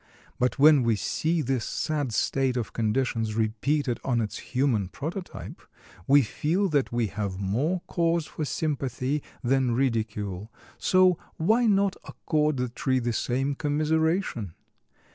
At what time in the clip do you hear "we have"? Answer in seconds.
6.91-7.39